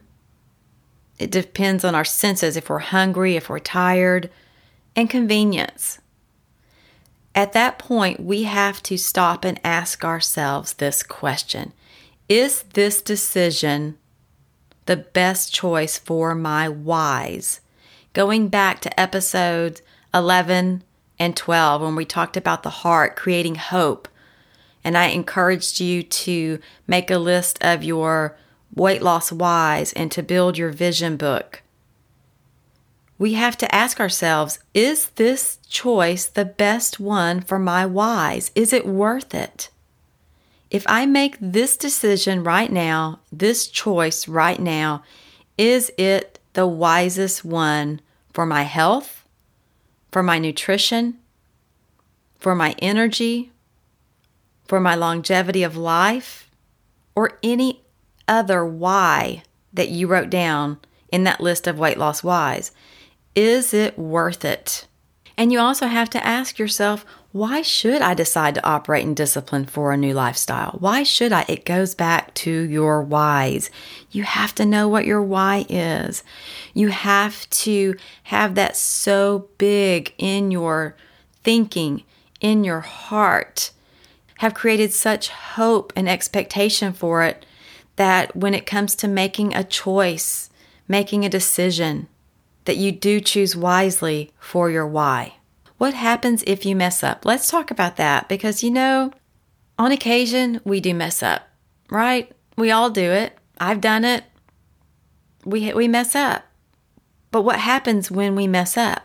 It 1.19 1.31
depends 1.31 1.83
on 1.83 1.95
our 1.95 2.05
senses 2.05 2.55
if 2.55 2.69
we're 2.69 2.79
hungry, 2.79 3.35
if 3.35 3.49
we're 3.49 3.59
tired, 3.59 4.29
and 4.95 5.09
convenience. 5.09 5.99
At 7.35 7.53
that 7.53 7.79
point, 7.79 8.19
we 8.19 8.43
have 8.43 8.83
to 8.83 8.97
stop 8.97 9.43
and 9.43 9.59
ask 9.63 10.05
ourselves 10.05 10.73
this 10.73 11.03
question 11.03 11.73
Is 12.29 12.63
this 12.73 13.01
decision 13.01 13.97
the 14.85 14.97
best 14.97 15.53
choice 15.53 15.97
for 15.97 16.35
my 16.35 16.69
whys? 16.69 17.59
Going 18.13 18.49
back 18.49 18.79
to 18.81 18.99
episodes 18.99 19.81
11 20.13 20.83
and 21.17 21.35
12, 21.35 21.81
when 21.81 21.95
we 21.95 22.05
talked 22.05 22.37
about 22.37 22.61
the 22.61 22.69
heart 22.69 23.15
creating 23.15 23.55
hope 23.55 24.07
and 24.83 24.97
I 24.97 25.07
encouraged 25.07 25.79
you 25.79 26.03
to 26.03 26.59
make 26.85 27.09
a 27.09 27.17
list 27.17 27.57
of 27.61 27.83
your 27.83 28.37
weight 28.75 29.01
loss 29.01 29.31
whys 29.31 29.93
and 29.93 30.11
to 30.11 30.21
build 30.21 30.57
your 30.57 30.71
vision 30.71 31.17
book. 31.17 31.62
We 33.17 33.33
have 33.33 33.57
to 33.57 33.73
ask 33.73 33.99
ourselves 33.99 34.59
is 34.73 35.09
this 35.11 35.57
choice 35.69 36.25
the 36.25 36.45
best 36.45 36.99
one 36.99 37.41
for 37.41 37.59
my 37.59 37.85
whys? 37.85 38.51
Is 38.55 38.73
it 38.73 38.85
worth 38.85 39.33
it? 39.33 39.69
If 40.69 40.83
I 40.87 41.05
make 41.05 41.37
this 41.39 41.77
decision 41.77 42.43
right 42.43 42.71
now, 42.71 43.19
this 43.31 43.67
choice 43.67 44.27
right 44.27 44.59
now, 44.59 45.03
is 45.57 45.91
it 45.97 46.39
the 46.53 46.65
wisest 46.65 47.45
one 47.45 48.01
for 48.33 48.45
my 48.45 48.63
health, 48.63 49.23
for 50.11 50.23
my 50.23 50.39
nutrition, 50.39 51.19
for 52.39 52.55
my 52.55 52.75
energy, 52.79 53.51
for 54.65 54.79
my 54.79 54.95
longevity 54.95 55.61
of 55.61 55.77
life, 55.77 56.49
or 57.15 57.37
any 57.43 57.83
other 58.27 58.65
why 58.65 59.43
that 59.71 59.89
you 59.89 60.07
wrote 60.07 60.29
down 60.31 60.79
in 61.11 61.23
that 61.23 61.39
list 61.39 61.67
of 61.67 61.77
weight 61.77 61.97
loss 61.97 62.23
whys. 62.23 62.71
Is 63.35 63.73
it 63.73 63.97
worth 63.97 64.45
it? 64.45 64.87
And 65.35 65.51
you 65.51 65.59
also 65.59 65.87
have 65.87 66.09
to 66.11 66.25
ask 66.25 66.59
yourself, 66.59 67.05
why 67.31 67.63
should 67.63 68.03
I 68.03 68.13
decide 68.13 68.53
to 68.55 68.65
operate 68.65 69.03
in 69.03 69.15
discipline 69.15 69.65
for 69.65 69.91
a 69.91 69.97
new 69.97 70.13
lifestyle? 70.13 70.77
Why 70.79 71.01
should 71.01 71.31
I? 71.31 71.45
It 71.47 71.65
goes 71.65 71.95
back 71.95 72.31
to 72.35 72.51
your 72.51 73.01
whys. 73.01 73.71
You 74.11 74.21
have 74.21 74.53
to 74.55 74.65
know 74.65 74.87
what 74.87 75.07
your 75.07 75.23
why 75.23 75.65
is. 75.67 76.23
You 76.75 76.89
have 76.89 77.49
to 77.49 77.95
have 78.23 78.53
that 78.53 78.77
so 78.77 79.49
big 79.57 80.13
in 80.19 80.51
your 80.51 80.95
thinking, 81.43 82.03
in 82.39 82.63
your 82.63 82.81
heart, 82.81 83.71
have 84.37 84.53
created 84.53 84.93
such 84.93 85.29
hope 85.29 85.91
and 85.95 86.07
expectation 86.07 86.93
for 86.93 87.23
it 87.23 87.47
that 87.95 88.35
when 88.35 88.53
it 88.53 88.67
comes 88.67 88.93
to 88.95 89.07
making 89.07 89.55
a 89.55 89.63
choice, 89.63 90.51
making 90.87 91.25
a 91.25 91.29
decision, 91.29 92.07
that 92.65 92.77
you 92.77 92.91
do 92.91 93.19
choose 93.19 93.55
wisely 93.55 94.31
for 94.39 94.69
your 94.69 94.87
why. 94.87 95.35
What 95.77 95.93
happens 95.93 96.43
if 96.47 96.65
you 96.65 96.75
mess 96.75 97.03
up? 97.03 97.25
Let's 97.25 97.49
talk 97.49 97.71
about 97.71 97.97
that 97.97 98.29
because 98.29 98.63
you 98.63 98.71
know, 98.71 99.11
on 99.77 99.91
occasion 99.91 100.61
we 100.63 100.79
do 100.79 100.93
mess 100.93 101.21
up, 101.21 101.47
right? 101.89 102.31
We 102.57 102.71
all 102.71 102.89
do 102.89 103.11
it. 103.11 103.37
I've 103.59 103.81
done 103.81 104.05
it. 104.05 104.23
We 105.45 105.73
we 105.73 105.87
mess 105.87 106.15
up. 106.15 106.45
But 107.31 107.41
what 107.41 107.59
happens 107.59 108.11
when 108.11 108.35
we 108.35 108.47
mess 108.47 108.77
up? 108.77 109.03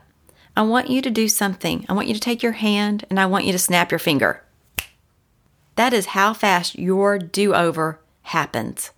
I 0.56 0.62
want 0.62 0.90
you 0.90 1.00
to 1.02 1.10
do 1.10 1.28
something. 1.28 1.86
I 1.88 1.92
want 1.92 2.08
you 2.08 2.14
to 2.14 2.20
take 2.20 2.42
your 2.42 2.52
hand 2.52 3.04
and 3.08 3.18
I 3.18 3.26
want 3.26 3.44
you 3.44 3.52
to 3.52 3.58
snap 3.58 3.90
your 3.90 3.98
finger. 3.98 4.42
That 5.76 5.92
is 5.92 6.06
how 6.06 6.34
fast 6.34 6.78
your 6.78 7.18
do 7.18 7.54
over 7.54 8.00
happens. 8.22 8.90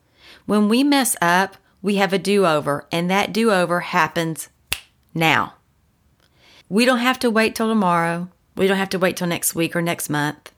When 0.47 0.69
we 0.69 0.83
mess 0.83 1.17
up, 1.21 1.57
we 1.83 1.97
have 1.97 2.13
a 2.13 2.19
do 2.19 2.47
over, 2.47 2.87
and 2.93 3.11
that 3.11 3.33
do 3.33 3.51
over 3.51 3.81
happens 3.81 4.49
now. 5.15 5.55
We 6.69 6.85
don't 6.85 6.99
have 6.99 7.19
to 7.21 7.31
wait 7.31 7.55
till 7.55 7.69
tomorrow. 7.69 8.29
We 8.57 8.67
don't 8.67 8.77
have 8.77 8.91
to 8.91 8.99
wait 8.99 9.17
till 9.17 9.27
next 9.27 9.55
week 9.55 9.75
or 9.75 9.83
next 9.83 10.09
month. 10.09 10.53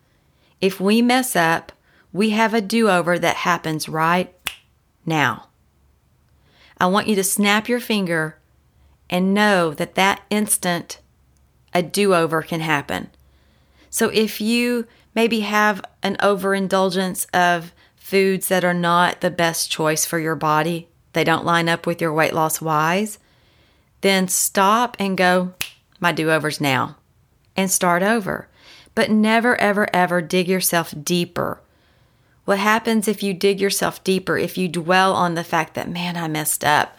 If 0.60 0.80
we 0.80 1.00
mess 1.02 1.34
up, 1.34 1.72
we 2.12 2.30
have 2.30 2.52
a 2.54 2.60
do 2.60 2.90
over 2.90 3.18
that 3.18 3.36
happens 3.36 3.88
right 3.88 4.34
now. 5.06 5.48
I 6.78 6.86
want 6.86 7.06
you 7.06 7.14
to 7.16 7.24
snap 7.24 7.68
your 7.68 7.80
finger 7.80 8.38
and 9.08 9.34
know 9.34 9.72
that 9.74 9.94
that 9.94 10.22
instant 10.30 11.00
a 11.72 11.82
do 11.82 12.14
over 12.14 12.42
can 12.42 12.60
happen. 12.60 13.10
So 13.88 14.08
if 14.08 14.40
you 14.40 14.86
maybe 15.14 15.40
have 15.40 15.84
an 16.02 16.16
overindulgence 16.20 17.26
of 17.32 17.72
foods 17.96 18.48
that 18.48 18.64
are 18.64 18.74
not 18.74 19.20
the 19.20 19.30
best 19.30 19.70
choice 19.70 20.04
for 20.04 20.18
your 20.18 20.34
body, 20.34 20.88
they 21.12 21.24
don't 21.24 21.44
line 21.44 21.68
up 21.68 21.86
with 21.86 22.00
your 22.00 22.12
weight 22.12 22.32
loss 22.32 22.60
whys, 22.60 23.18
then 24.00 24.28
stop 24.28 24.96
and 24.98 25.16
go, 25.16 25.54
my 26.00 26.12
do 26.12 26.30
overs 26.30 26.60
now, 26.60 26.96
and 27.56 27.70
start 27.70 28.02
over. 28.02 28.48
But 28.94 29.10
never, 29.10 29.58
ever, 29.60 29.88
ever 29.94 30.20
dig 30.20 30.48
yourself 30.48 30.94
deeper. 31.02 31.60
What 32.44 32.58
happens 32.58 33.06
if 33.06 33.22
you 33.22 33.34
dig 33.34 33.60
yourself 33.60 34.02
deeper, 34.02 34.36
if 34.36 34.58
you 34.58 34.68
dwell 34.68 35.14
on 35.14 35.34
the 35.34 35.44
fact 35.44 35.74
that, 35.74 35.88
man, 35.88 36.16
I 36.16 36.28
messed 36.28 36.64
up? 36.64 36.96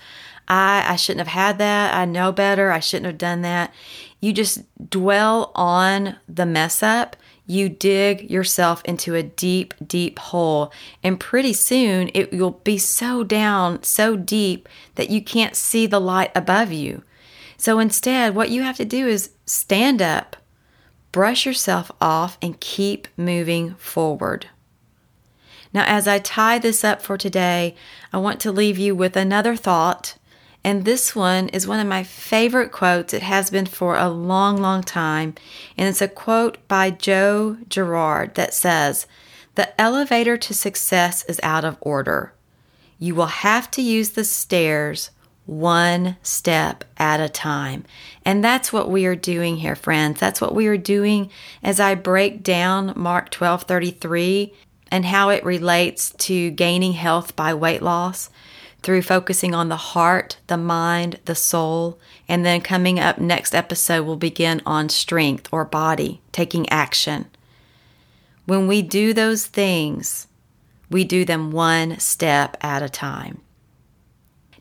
I, 0.48 0.86
I 0.88 0.96
shouldn't 0.96 1.28
have 1.28 1.34
had 1.34 1.58
that. 1.58 1.94
I 1.94 2.06
know 2.06 2.32
better. 2.32 2.72
I 2.72 2.80
shouldn't 2.80 3.08
have 3.08 3.18
done 3.18 3.42
that. 3.42 3.74
You 4.20 4.34
just 4.34 4.64
dwell 4.90 5.52
on 5.56 6.18
the 6.28 6.46
mess 6.46 6.82
up 6.82 7.16
you 7.46 7.68
dig 7.68 8.30
yourself 8.30 8.82
into 8.86 9.16
a 9.16 9.24
deep, 9.24 9.74
deep 9.86 10.18
hole. 10.18 10.72
And 11.04 11.20
pretty 11.20 11.54
soon 11.54 12.10
it 12.14 12.32
will 12.32 12.52
be 12.64 12.78
so 12.78 13.24
down, 13.24 13.84
so 13.84 14.16
deep 14.16 14.70
that 14.96 15.10
you 15.10 15.22
can't 15.22 15.56
see 15.56 15.86
the 15.86 16.00
light 16.00 16.32
above 16.36 16.72
you. 16.72 17.04
So 17.58 17.80
instead, 17.80 18.36
what 18.36 18.50
you 18.50 18.64
have 18.64 18.78
to 18.78 18.86
do 18.86 19.08
is 19.08 19.32
stand 19.46 20.02
up, 20.02 20.36
brush 21.12 21.46
yourself 21.46 21.92
off, 22.02 22.38
and 22.42 22.60
keep 22.60 23.08
moving 23.18 23.76
forward. 23.76 24.48
Now, 25.74 25.86
as 25.86 26.08
I 26.08 26.20
tie 26.20 26.60
this 26.60 26.84
up 26.84 27.02
for 27.02 27.18
today, 27.18 27.76
I 28.12 28.18
want 28.18 28.40
to 28.42 28.52
leave 28.52 28.78
you 28.78 28.96
with 28.96 29.16
another 29.16 29.56
thought 29.56 30.16
and 30.64 30.86
this 30.86 31.16
one 31.16 31.50
is 31.50 31.68
one 31.68 31.80
of 31.80 31.88
my 31.88 32.04
favorite 32.04 32.72
quotes. 32.72 33.14
It 33.14 33.22
has 33.24 33.50
been 33.50 33.66
for 33.66 33.98
a 33.98 34.10
long, 34.10 34.58
long 34.58 34.82
time. 34.82 35.36
And 35.78 35.90
it's 35.90 36.02
a 36.02 36.08
quote 36.08 36.58
by 36.68 36.90
Joe 36.90 37.58
Girard 37.68 38.36
that 38.36 38.54
says, 38.54 39.06
The 39.56 39.80
elevator 39.80 40.38
to 40.38 40.54
success 40.54 41.26
is 41.26 41.40
out 41.44 41.66
of 41.66 41.78
order. 41.82 42.34
You 42.98 43.14
will 43.14 43.26
have 43.26 43.70
to 43.72 43.82
use 43.82 44.12
the 44.12 44.24
stairs 44.24 45.12
one 45.46 46.16
step 46.24 46.86
at 46.96 47.20
a 47.20 47.28
time. 47.28 47.84
And 48.24 48.42
that's 48.42 48.72
what 48.72 48.90
we 48.90 49.06
are 49.06 49.16
doing 49.16 49.58
here, 49.58 49.76
friends. 49.76 50.18
That's 50.18 50.40
what 50.40 50.56
we 50.56 50.68
are 50.68 50.78
doing 50.78 51.30
as 51.62 51.82
I 51.82 51.96
break 51.96 52.42
down 52.42 52.94
Mark 52.96 53.30
12 53.30 53.64
33 53.64 54.54
and 54.90 55.06
how 55.06 55.30
it 55.30 55.44
relates 55.44 56.12
to 56.12 56.52
gaining 56.52 56.94
health 56.94 57.36
by 57.36 57.54
weight 57.54 57.82
loss 57.82 58.30
through 58.84 59.02
focusing 59.02 59.56
on 59.56 59.70
the 59.70 59.78
heart, 59.78 60.38
the 60.48 60.58
mind, 60.58 61.20
the 61.26 61.36
soul. 61.36 62.00
And 62.28 62.46
then 62.46 62.62
coming 62.62 63.00
up 63.00 63.18
next 63.18 63.56
episode, 63.56 64.06
we'll 64.06 64.18
begin 64.18 64.62
on 64.66 64.90
strength 64.90 65.48
or 65.52 65.66
body, 65.66 66.22
taking 66.32 66.70
action. 66.70 67.26
When 68.46 68.68
we 68.68 68.82
do 68.82 69.14
those 69.14 69.46
things, 69.48 70.28
we 70.90 71.04
do 71.04 71.26
them 71.26 71.52
one 71.52 72.00
step 72.00 72.58
at 72.62 72.84
a 72.84 72.90
time. 72.90 73.42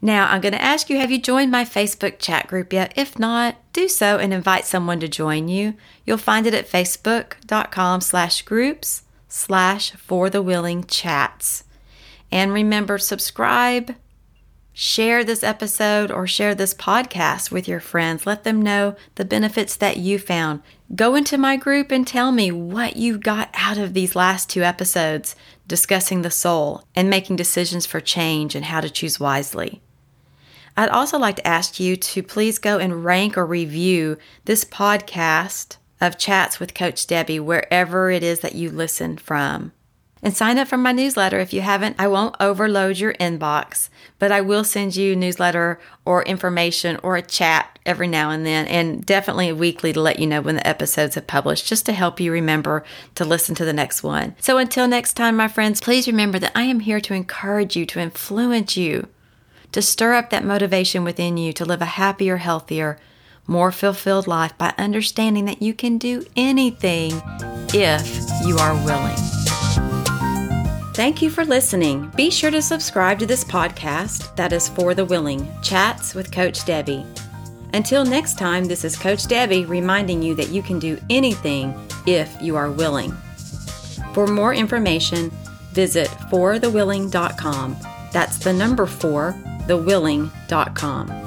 Now, 0.05 0.29
I'm 0.29 0.41
going 0.41 0.53
to 0.53 0.63
ask 0.63 0.91
you 0.91 0.99
have 0.99 1.13
you 1.13 1.21
joined 1.21 1.53
my 1.53 1.65
Facebook 1.65 2.19
chat 2.19 2.49
group 2.49 2.73
yet? 2.73 2.93
If 2.97 3.19
not, 3.19 3.57
do 3.73 3.87
so 3.87 4.19
and 4.19 4.33
invite 4.33 4.67
someone 4.67 4.99
to 5.01 5.09
join 5.09 5.47
you. 5.47 5.75
You'll 6.05 6.19
find 6.19 6.45
it 6.47 6.55
at 6.55 6.69
facebook.com 6.69 8.01
slash 8.01 8.43
groups 8.43 9.03
slash 9.29 9.93
for 9.93 10.29
the 10.29 10.43
willing 10.43 10.85
chats. 10.85 11.65
And 12.33 12.53
remember, 12.53 12.99
subscribe, 12.99 13.95
share 14.73 15.23
this 15.23 15.43
episode 15.43 16.11
or 16.11 16.27
share 16.27 16.55
this 16.55 16.75
podcast 16.75 17.51
with 17.51 17.69
your 17.69 17.81
friends. 17.81 18.27
Let 18.27 18.45
them 18.45 18.63
know 18.63 18.97
the 19.17 19.25
benefits 19.25 19.77
that 19.77 19.99
you 19.99 20.19
found. 20.19 20.63
Go 20.95 21.15
into 21.15 21.39
my 21.39 21.57
group 21.57 21.91
and 21.91 22.07
tell 22.07 22.33
me 22.33 22.51
what 22.51 22.97
you 22.97 23.19
got 23.19 23.51
out 23.55 23.79
of 23.79 23.95
these 23.95 24.17
last 24.17 24.49
two 24.49 24.63
episodes 24.63 25.37
discussing 25.67 26.23
the 26.23 26.31
soul 26.31 26.85
and 26.95 27.09
making 27.09 27.37
decisions 27.37 27.87
for 27.87 28.01
change 28.01 28.55
and 28.55 28.67
how 28.67 28.81
to 28.81 28.91
choose 28.91 29.21
wisely. 29.21 29.83
I'd 30.77 30.89
also 30.89 31.19
like 31.19 31.37
to 31.37 31.47
ask 31.47 31.79
you 31.79 31.97
to 31.97 32.23
please 32.23 32.59
go 32.59 32.79
and 32.79 33.05
rank 33.05 33.37
or 33.37 33.45
review 33.45 34.17
this 34.47 34.65
podcast 34.65 35.77
of 36.01 36.19
Chats 36.19 36.59
with 36.59 36.75
Coach 36.75 37.07
Debbi 37.07 37.39
wherever 37.41 38.11
it 38.11 38.23
is 38.23 38.41
that 38.41 38.55
you 38.55 38.71
listen 38.71 39.19
from. 39.19 39.73
And 40.25 40.37
sign 40.37 40.57
up 40.57 40.69
for 40.69 40.77
my 40.77 40.93
newsletter 40.93 41.41
if 41.41 41.53
you 41.53 41.63
haven't. 41.63 41.97
I 41.99 42.07
won't 42.07 42.37
overload 42.39 42.99
your 42.99 43.13
inbox, 43.15 43.89
but 44.21 44.31
I 44.31 44.41
will 44.41 44.63
send 44.63 44.95
you 44.95 45.17
newsletter 45.17 45.81
or 46.05 46.23
information 46.23 46.97
or 47.03 47.17
a 47.17 47.23
chat 47.23 47.81
every 47.85 48.07
now 48.07 48.31
and 48.31 48.47
then, 48.47 48.69
and 48.69 49.05
definitely 49.05 49.53
weekly 49.53 49.93
to 49.93 50.01
let 50.01 50.21
you 50.21 50.29
know 50.29 50.41
when 50.41 50.55
the 50.55 50.67
episodes 50.67 51.17
have 51.17 51.27
published, 51.27 51.67
just 51.67 51.85
to 51.87 51.93
help 51.93 52.21
you 52.21 52.31
remember 52.31 52.85
to 53.17 53.25
listen 53.25 53.57
to 53.57 53.65
the 53.65 53.73
next 53.73 54.05
one. 54.05 54.37
So 54.39 54.59
until 54.59 54.87
next 54.87 55.15
time, 55.15 55.37
my 55.37 55.49
friends, 55.49 55.81
please 55.81 56.07
remember 56.07 56.39
that 56.39 56.53
I 56.55 56.63
am 56.63 56.81
here 56.81 57.01
to 57.01 57.15
encourage 57.15 57.75
you, 57.75 57.85
to 57.87 57.99
influence 57.99 58.77
you, 58.77 59.09
to 59.73 59.83
stir 59.83 60.15
up 60.15 60.31
that 60.31 60.45
motivation 60.45 61.03
within 61.03 61.37
you 61.37 61.53
to 61.55 61.65
live 61.65 61.83
a 61.83 61.87
happier, 61.87 62.37
healthier, 62.37 62.97
more 63.49 63.73
fulfilled 63.73 64.29
life 64.29 64.57
by 64.57 64.73
understanding 64.79 65.47
that 65.47 65.61
you 65.61 65.75
can 65.75 65.99
do 65.99 66.25
anything 66.37 67.21
if 67.75 68.47
you 68.47 68.57
are 68.59 68.75
willing. 68.85 69.19
Thank 70.95 71.23
you 71.23 71.31
for 71.31 71.47
listening. 71.47 72.13
Be 72.17 72.31
sure 72.31 72.51
to 72.51 72.61
subscribe 72.61 73.19
to 73.21 73.27
this 73.27 73.45
podcast 73.45 74.37
that 74.37 74.53
is 74.53 74.69
for 74.69 74.95
the 74.95 75.07
willing 75.07 75.49
Chats 75.63 76.15
with 76.15 76.31
Coach 76.31 76.61
Debbi. 76.61 77.07
Until 77.73 78.05
next 78.05 78.39
time, 78.39 78.67
this 78.67 78.85
is 78.85 78.95
Coach 78.95 79.25
Debbi 79.25 79.67
reminding 79.67 80.23
you 80.23 80.35
that 80.35 80.51
you 80.51 80.63
can 80.63 80.79
do 80.79 80.99
anything 81.09 81.75
if 82.07 82.31
you 82.43 82.57
are 82.57 82.71
willing. 82.71 83.13
For 84.13 84.27
more 84.27 84.53
information, 84.53 85.31
visit 85.73 86.09
forthewilling.com. 86.31 87.77
That's 88.13 88.37
the 88.37 88.53
number 88.53 88.85
four, 88.85 89.35
thewilling.com. 89.67 91.22